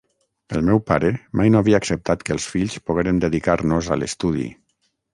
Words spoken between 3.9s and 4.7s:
a l’estudi...